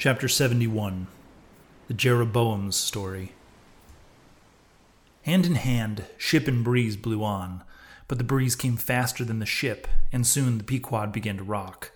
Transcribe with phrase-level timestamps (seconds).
[0.00, 1.08] Chapter 71
[1.88, 3.34] The Jeroboam's Story.
[5.24, 7.62] Hand in hand, ship and breeze blew on,
[8.08, 11.92] but the breeze came faster than the ship, and soon the Pequod began to rock.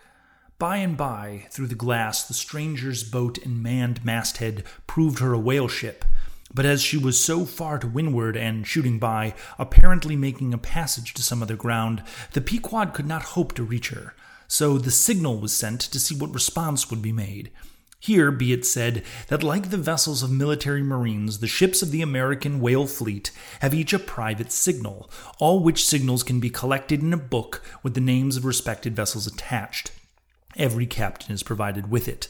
[0.59, 5.39] By and by, through the glass, the stranger's boat and manned masthead proved her a
[5.39, 6.05] whale ship,
[6.53, 11.15] but as she was so far to windward and shooting by, apparently making a passage
[11.15, 12.03] to some other ground,
[12.35, 14.15] the Pequod could not hope to reach her.
[14.47, 17.51] So the signal was sent to see what response would be made.
[18.05, 22.03] Here be it said that, like the vessels of military marines, the ships of the
[22.03, 23.31] American whale fleet
[23.61, 27.95] have each a private signal, all which signals can be collected in a book with
[27.95, 29.91] the names of respected vessels attached.
[30.55, 32.29] Every captain is provided with it.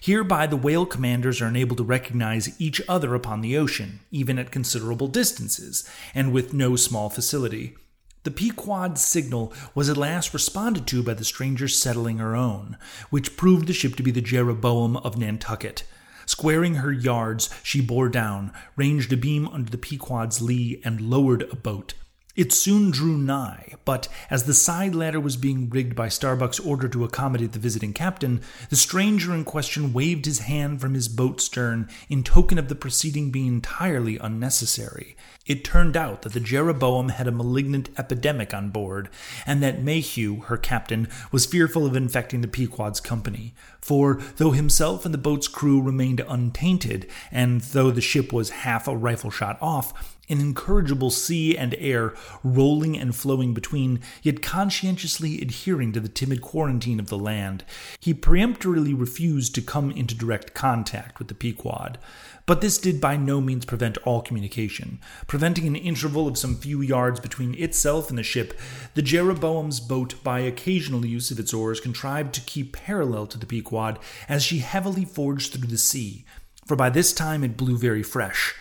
[0.00, 4.50] Hereby, the whale commanders are enabled to recognize each other upon the ocean, even at
[4.50, 7.76] considerable distances, and with no small facility.
[8.22, 12.76] The Pequod's signal was at last responded to by the stranger settling her own,
[13.08, 15.84] which proved the ship to be the Jeroboam of Nantucket.
[16.26, 21.42] Squaring her yards, she bore down, ranged a beam under the Pequod's lee, and lowered
[21.50, 21.94] a boat.
[22.40, 26.88] It soon drew nigh, but as the side ladder was being rigged by Starbuck's order
[26.88, 31.42] to accommodate the visiting captain, the stranger in question waved his hand from his boat
[31.42, 35.16] stern in token of the proceeding being entirely unnecessary.
[35.44, 39.10] It turned out that the Jeroboam had a malignant epidemic on board,
[39.44, 43.52] and that Mayhew, her captain, was fearful of infecting the Pequod's company.
[43.82, 48.88] For though himself and the boat's crew remained untainted, and though the ship was half
[48.88, 55.40] a rifle shot off, an incorrigible sea and air rolling and flowing between, yet conscientiously
[55.40, 57.64] adhering to the timid quarantine of the land,
[57.98, 61.98] he peremptorily refused to come into direct contact with the Pequod.
[62.46, 65.00] But this did by no means prevent all communication.
[65.28, 68.58] Preventing an interval of some few yards between itself and the ship,
[68.94, 73.46] the Jeroboam's boat, by occasional use of its oars, contrived to keep parallel to the
[73.46, 73.98] Pequod
[74.28, 76.24] as she heavily forged through the sea,
[76.66, 78.54] for by this time it blew very fresh.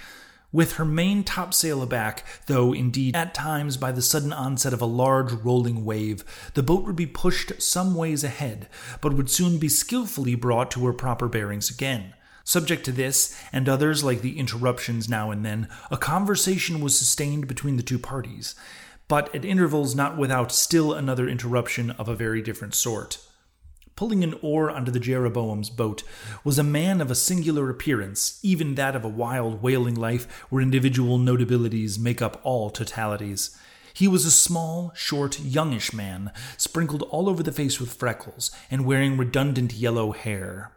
[0.51, 4.85] With her main topsail aback, though indeed at times by the sudden onset of a
[4.87, 6.23] large rolling wave,
[6.55, 8.67] the boat would be pushed some ways ahead,
[8.99, 12.15] but would soon be skilfully brought to her proper bearings again.
[12.43, 17.47] Subject to this, and others like the interruptions now and then, a conversation was sustained
[17.47, 18.55] between the two parties,
[19.07, 23.19] but at intervals not without still another interruption of a very different sort.
[23.99, 26.03] Pulling an oar onto the Jeroboam's boat
[26.45, 30.61] was a man of a singular appearance, even that of a wild, whaling life where
[30.61, 33.57] individual notabilities make up all totalities.
[33.93, 38.85] He was a small, short, youngish man, sprinkled all over the face with freckles, and
[38.85, 40.71] wearing redundant yellow hair.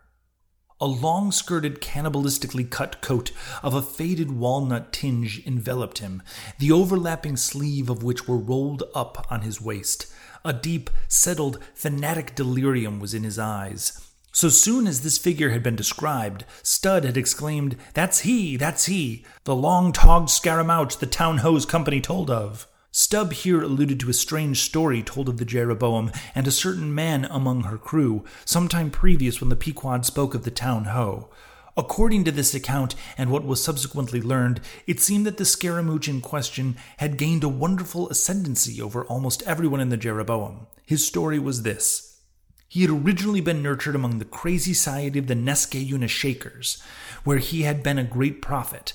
[0.83, 3.31] A long skirted, cannibalistically cut coat
[3.63, 6.25] of a faded walnut tinge enveloped him,
[6.59, 10.13] the overlapping sleeve of which were rolled up on his waist.
[10.45, 14.09] A deep, settled, fanatic delirium was in his eyes.
[14.33, 19.25] So soon as this figure had been described, Stubb had exclaimed, That's he, that's he,
[19.45, 22.67] the long togged scaramouch the Town-Ho's company told of.
[22.95, 27.25] Stubb here alluded to a strange story told of the Jeroboam and a certain man
[27.25, 31.31] among her crew, some time previous when the Pequod spoke of the Town-Ho.
[31.75, 36.21] According to this account and what was subsequently learned, it seemed that the scaramouch in
[36.21, 40.67] question had gained a wonderful ascendancy over almost everyone in the Jeroboam.
[40.85, 42.21] His story was this.
[42.69, 46.83] He had originally been nurtured among the crazy society of the Neskyeuna Shakers,
[47.25, 48.93] where he had been a great prophet,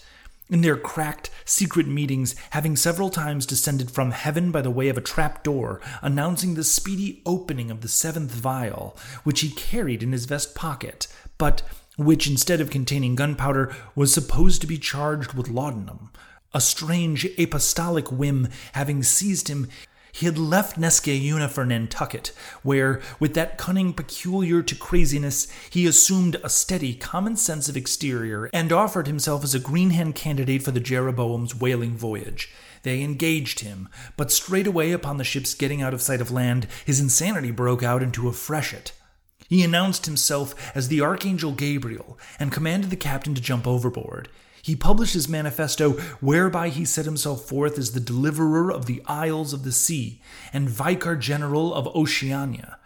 [0.49, 4.97] in their cracked, secret meetings, having several times descended from heaven by the way of
[4.97, 10.11] a trap door, announcing the speedy opening of the seventh vial, which he carried in
[10.11, 11.07] his vest pocket,
[11.37, 11.61] but
[11.97, 16.11] which, instead of containing gunpowder, was supposed to be charged with laudanum.
[16.53, 19.67] A strange apostolic whim having seized him,
[20.17, 22.31] he had left Neskyeuna for Nantucket,
[22.63, 28.49] where, with that cunning peculiar to craziness, he assumed a steady, common sense of exterior
[28.51, 32.51] and offered himself as a green hand candidate for the Jeroboam's whaling voyage.
[32.81, 36.99] They engaged him, but straightway upon the ship's getting out of sight of land, his
[36.99, 38.93] insanity broke out into a freshet.
[39.47, 44.29] He announced himself as the Archangel Gabriel and commanded the captain to jump overboard.
[44.61, 49.53] He published his manifesto, whereby he set himself forth as the deliverer of the isles
[49.53, 50.21] of the sea
[50.51, 52.79] and vicar general of Oceania.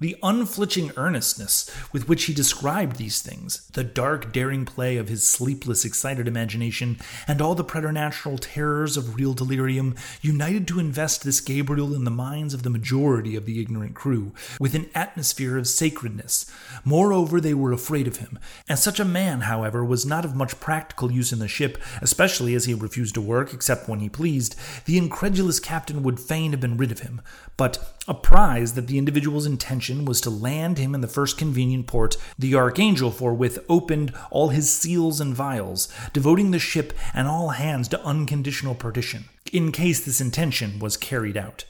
[0.00, 5.24] The unflinching earnestness with which he described these things, the dark, daring play of his
[5.24, 6.98] sleepless, excited imagination,
[7.28, 12.10] and all the preternatural terrors of real delirium, united to invest this Gabriel in the
[12.10, 16.50] minds of the majority of the ignorant crew with an atmosphere of sacredness.
[16.84, 18.40] Moreover, they were afraid of him.
[18.68, 22.56] As such a man, however, was not of much practical use in the ship, especially
[22.56, 24.56] as he refused to work except when he pleased,
[24.86, 27.22] the incredulous captain would fain have been rid of him.
[27.56, 32.16] But apprised that the individual's intention was to land him in the first convenient port,
[32.38, 37.88] the Archangel forthwith opened all his seals and vials, devoting the ship and all hands
[37.88, 41.64] to unconditional perdition, in case this intention was carried out.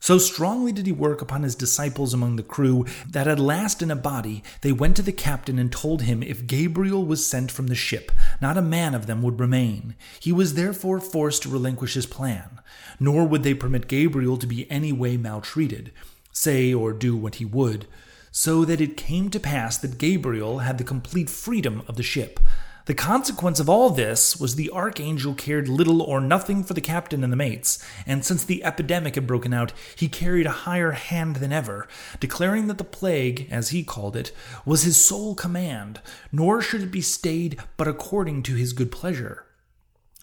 [0.00, 3.90] So strongly did he work upon his disciples among the crew that at last in
[3.90, 7.66] a body they went to the captain and told him if Gabriel was sent from
[7.66, 9.96] the ship, not a man of them would remain.
[10.20, 12.60] He was therefore forced to relinquish his plan,
[13.00, 15.92] nor would they permit Gabriel to be any way maltreated,
[16.32, 17.86] say or do what he would,
[18.30, 22.38] so that it came to pass that Gabriel had the complete freedom of the ship,
[22.88, 27.22] the consequence of all this was the archangel cared little or nothing for the captain
[27.22, 31.36] and the mates, and since the epidemic had broken out, he carried a higher hand
[31.36, 31.86] than ever,
[32.18, 34.32] declaring that the plague, as he called it,
[34.64, 36.00] was his sole command,
[36.32, 39.44] nor should it be stayed but according to his good pleasure.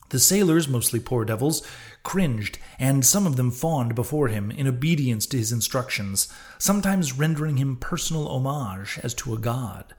[0.09, 1.61] The sailors, mostly poor devils,
[2.01, 7.57] cringed, and some of them fawned before him in obedience to his instructions, sometimes rendering
[7.57, 9.93] him personal homage as to a god.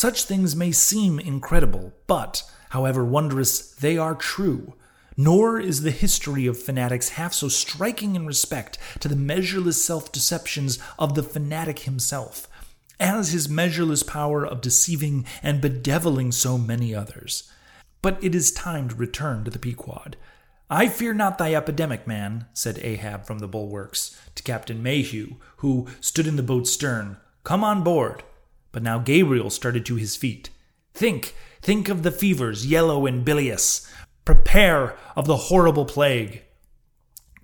[0.00, 4.72] Such things may seem incredible, but, however wondrous, they are true.
[5.14, 10.10] Nor is the history of fanatics half so striking in respect to the measureless self
[10.10, 12.48] deceptions of the fanatic himself,
[12.98, 17.52] as his measureless power of deceiving and bedeviling so many others.
[18.00, 20.16] But it is time to return to the Pequod.
[20.70, 25.88] I fear not thy epidemic, man, said Ahab from the bulwarks to Captain Mayhew, who
[26.00, 27.18] stood in the boat's stern.
[27.44, 28.22] Come on board.
[28.72, 30.50] But now Gabriel started to his feet.
[30.94, 33.90] Think, think of the fevers, yellow and bilious.
[34.24, 36.42] Prepare of the horrible plague.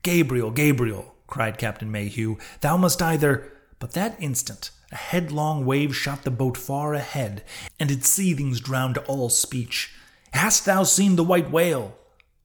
[0.02, 3.52] Gabriel, Gabriel, cried Captain Mayhew, thou must either.
[3.78, 7.42] But that instant, a headlong wave shot the boat far ahead,
[7.78, 9.92] and its seethings drowned all speech.
[10.32, 11.96] Hast thou seen the white whale?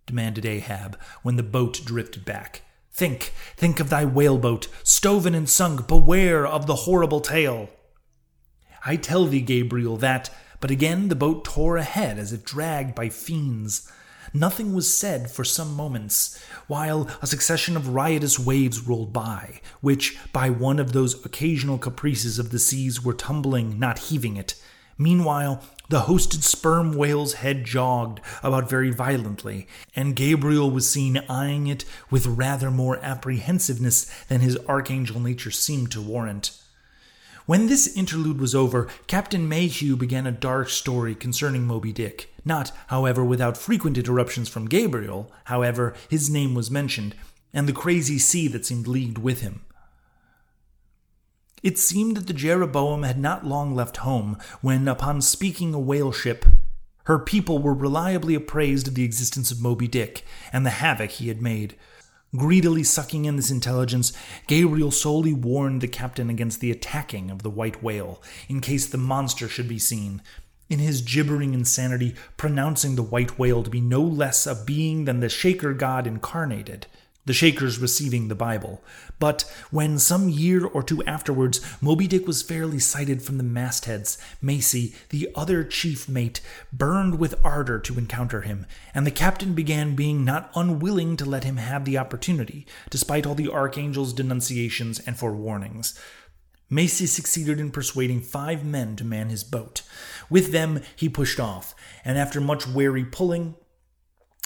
[0.06, 2.62] demanded Ahab, when the boat drifted back.
[2.92, 7.70] Think, think of thy whaleboat, stoven and sunk, beware of the horrible tale.
[8.86, 10.30] I tell thee, Gabriel, that,
[10.60, 13.92] but again the boat tore ahead as if dragged by fiends.
[14.34, 20.18] Nothing was said for some moments, while a succession of riotous waves rolled by, which,
[20.32, 24.56] by one of those occasional caprices of the seas, were tumbling, not heaving it.
[24.98, 31.68] Meanwhile, the hosted sperm whale's head jogged about very violently, and Gabriel was seen eyeing
[31.68, 36.58] it with rather more apprehensiveness than his archangel nature seemed to warrant.
[37.46, 42.34] When this interlude was over, Captain Mayhew began a dark story concerning Moby Dick.
[42.46, 47.16] Not, however, without frequent interruptions from Gabriel, however, his name was mentioned,
[47.54, 49.62] and the crazy sea that seemed leagued with him.
[51.64, 56.12] It seemed that the Jeroboam had not long left home when, upon speaking a whale
[56.12, 56.46] ship,
[57.06, 60.24] her people were reliably appraised of the existence of Moby Dick
[60.54, 61.76] and the havoc he had made.
[62.36, 64.14] Greedily sucking in this intelligence,
[64.48, 68.98] Gabriel solely warned the captain against the attacking of the white whale, in case the
[68.98, 70.22] monster should be seen,
[70.70, 75.20] in his gibbering insanity, pronouncing the white whale to be no less a being than
[75.20, 76.88] the Shaker god incarnated
[77.26, 78.84] the Shakers receiving the Bible.
[79.20, 84.18] But when some year or two afterwards Moby Dick was fairly sighted from the mastheads,
[84.42, 86.42] Macey, the other chief mate,
[86.74, 91.44] burned with ardor to encounter him, and the captain began being not unwilling to let
[91.44, 95.98] him have the opportunity, despite all the archangel's denunciations and forewarnings.
[96.70, 99.82] Macey succeeded in persuading five men to man his boat.
[100.30, 101.76] With them he pushed off,
[102.06, 103.56] and after much wary pulling,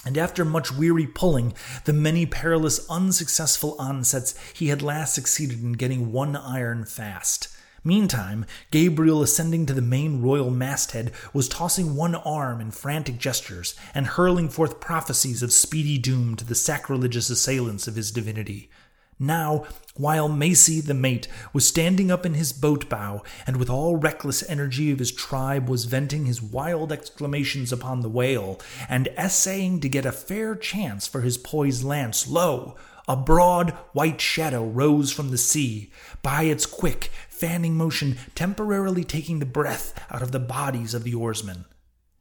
[0.06, 1.52] and after much weary pulling,
[1.84, 7.48] the many perilous unsuccessful onsets, he had last succeeded in getting one iron fast.
[7.82, 13.74] Meantime, Gabriel, ascending to the main royal masthead, was tossing one arm in frantic gestures
[13.94, 18.70] and hurling forth prophecies of speedy doom to the sacrilegious assailants of his divinity.
[19.18, 23.96] Now, while Macey the mate was standing up in his boat bow, and with all
[23.96, 29.80] reckless energy of his tribe was venting his wild exclamations upon the whale, and essaying
[29.80, 32.76] to get a fair chance for his poised lance, lo!
[33.08, 35.90] A broad white shadow rose from the sea,
[36.22, 41.14] by its quick, fanning motion temporarily taking the breath out of the bodies of the
[41.14, 41.64] oarsmen.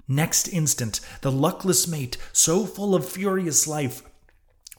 [0.07, 4.03] Next instant, the luckless mate, so full of furious life,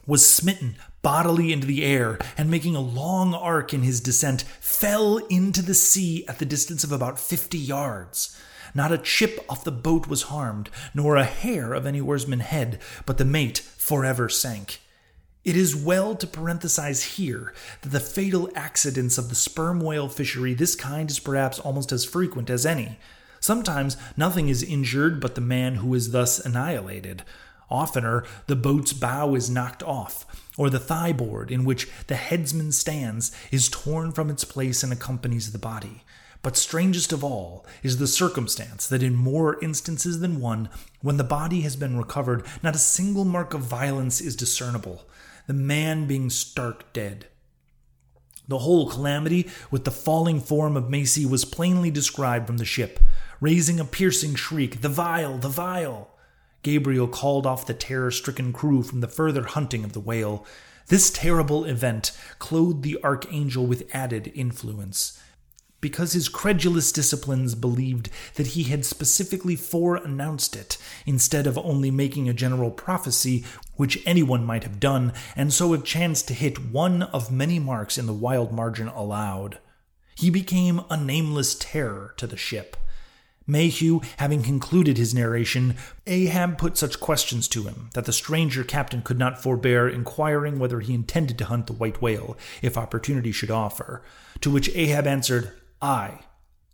[0.07, 5.19] was smitten bodily into the air and making a long arc in his descent, fell
[5.29, 8.37] into the sea at the distance of about fifty yards.
[8.75, 12.81] Not a chip off the boat was harmed, nor a hair of any oarsman's head,
[13.07, 14.81] but the mate forever sank.
[15.45, 20.55] It is well to parenthesize here that the fatal accidents of the sperm whale fishery
[20.55, 22.99] this kind is perhaps almost as frequent as any.
[23.39, 27.23] Sometimes nothing is injured but the man who is thus annihilated.
[27.71, 30.25] Oftener, the boat's bow is knocked off,
[30.57, 34.93] or the thigh board in which the headsman stands is torn from its place and
[34.93, 36.03] accompanies the body.
[36.43, 40.69] But strangest of all is the circumstance that in more instances than one,
[41.01, 45.09] when the body has been recovered, not a single mark of violence is discernible,
[45.49, 47.27] the man being stark dead.
[48.47, 53.01] The whole calamity with the falling form of Macey was plainly described from the ship,
[53.41, 56.16] raising a piercing shriek, The vile, the vial!
[56.67, 60.45] Gabriel called off the terror stricken crew from the further hunting of the whale.
[60.89, 65.17] This terrible event clothed the archangel with added influence.
[65.81, 72.29] Because his credulous disciplines believed that he had specifically fore-announced it, instead of only making
[72.29, 73.45] a general prophecy,
[73.77, 77.97] which anyone might have done, and so have chanced to hit one of many marks
[77.97, 79.61] in the wild margin allowed.
[80.17, 82.77] He became a nameless terror to the ship.
[83.47, 85.77] Mayhew, having concluded his narration,
[86.07, 90.81] Ahab put such questions to him that the stranger captain could not forbear inquiring whether
[90.81, 94.03] he intended to hunt the white whale, if opportunity should offer.
[94.41, 96.21] To which Ahab answered, Aye.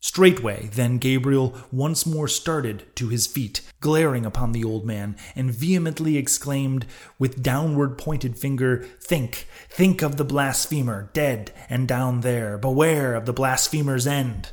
[0.00, 5.55] Straightway, then Gabriel once more started to his feet, glaring upon the old man, and
[5.55, 6.87] vehemently exclaimed,
[7.21, 12.59] with downward pointed finger, Think, think of the blasphemer, dead and down there.
[12.59, 14.50] Beware of the blasphemer's end.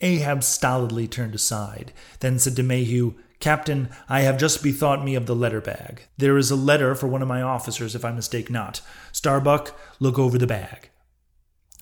[0.00, 5.26] Ahab stolidly turned aside, then said to Mayhew, Captain, I have just bethought me of
[5.26, 6.02] the letter bag.
[6.16, 8.80] There is a letter for one of my officers, if I mistake not.
[9.12, 10.90] Starbuck, look over the bag.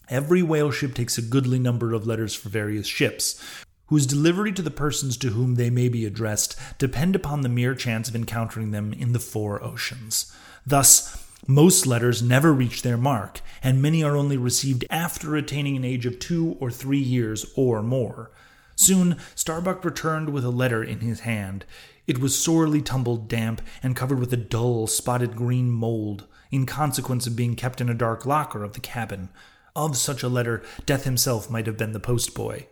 [0.09, 3.43] Every whale ship takes a goodly number of letters for various ships,
[3.87, 7.75] whose delivery to the persons to whom they may be addressed depend upon the mere
[7.75, 10.35] chance of encountering them in the four oceans.
[10.67, 15.85] Thus, most letters never reach their mark, and many are only received after attaining an
[15.85, 18.31] age of two or three years or more.
[18.77, 21.65] Soon, Starbuck returned with a letter in his hand.
[22.07, 27.27] It was sorely tumbled damp and covered with a dull, spotted green mold, in consequence
[27.27, 29.29] of being kept in a dark locker of the cabin.
[29.77, 32.67] Of such a letter, Death himself might have been the postboy.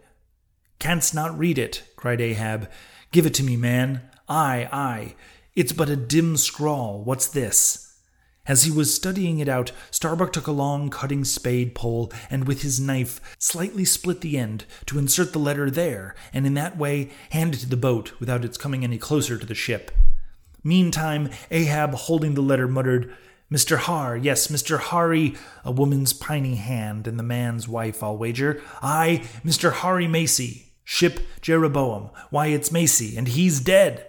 [0.78, 1.84] Canst not read it?
[1.96, 2.70] cried Ahab.
[3.10, 4.02] Give it to me, man.
[4.28, 5.14] Aye, aye.
[5.54, 7.02] It's but a dim scrawl.
[7.04, 7.91] What's this?
[8.46, 12.62] As he was studying it out, Starbuck took a long cutting spade pole and with
[12.62, 17.10] his knife slightly split the end to insert the letter there, and in that way
[17.30, 19.92] hand it to the boat without its coming any closer to the ship.
[20.64, 23.14] Meantime, Ahab, holding the letter, muttered,
[23.50, 23.76] Mr.
[23.76, 24.80] Har, yes, Mr.
[24.80, 25.34] Harry,
[25.64, 28.62] a woman's piney hand, and the man's wife, I'll wager.
[28.80, 29.72] I, Mr.
[29.72, 32.10] Harry Macey, ship Jeroboam.
[32.30, 34.06] Why, it's Macey, and he's dead.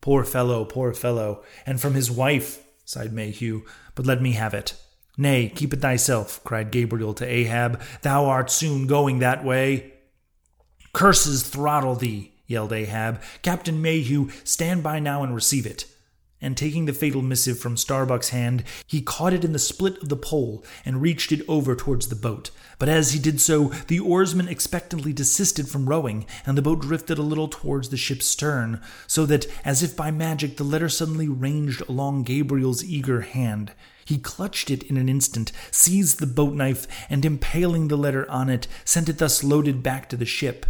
[0.00, 3.64] Poor fellow, poor fellow, and from his wife, sighed Mayhew,
[3.94, 4.74] but let me have it.
[5.18, 7.82] Nay, keep it thyself, cried Gabriel to Ahab.
[8.00, 9.92] Thou art soon going that way.
[10.94, 13.20] Curses throttle thee, yelled Ahab.
[13.42, 15.84] Captain Mayhew, stand by now and receive it
[16.40, 20.08] and taking the fatal missive from Starbuck's hand, he caught it in the split of
[20.08, 22.50] the pole and reached it over towards the boat.
[22.78, 27.18] But as he did so, the oarsman expectantly desisted from rowing, and the boat drifted
[27.18, 31.28] a little towards the ship's stern, so that, as if by magic, the letter suddenly
[31.28, 33.72] ranged along Gabriel's eager hand.
[34.04, 38.48] He clutched it in an instant, seized the boat knife, and impaling the letter on
[38.48, 40.64] it, sent it thus loaded back to the ship.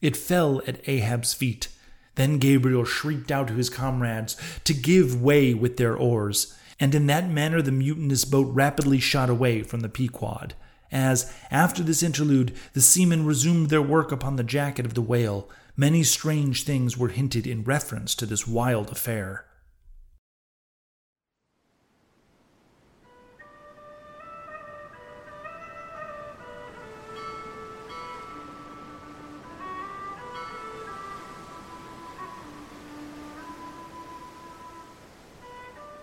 [0.00, 1.68] It fell at Ahab's feet.
[2.16, 7.06] Then Gabriel shrieked out to his comrades to give way with their oars, and in
[7.06, 10.54] that manner the mutinous boat rapidly shot away from the Pequod.
[10.92, 15.48] As, after this interlude, the seamen resumed their work upon the jacket of the whale,
[15.76, 19.45] many strange things were hinted in reference to this wild affair.